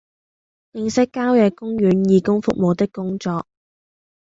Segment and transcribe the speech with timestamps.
[0.73, 3.45] 認識郊野公園義工服務的工作